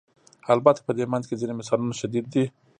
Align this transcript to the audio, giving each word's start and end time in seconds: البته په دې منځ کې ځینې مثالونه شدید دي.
البته 0.53 0.79
په 0.87 0.91
دې 0.97 1.05
منځ 1.11 1.23
کې 1.27 1.39
ځینې 1.41 1.53
مثالونه 1.59 1.93
شدید 2.01 2.25
دي. 2.33 2.45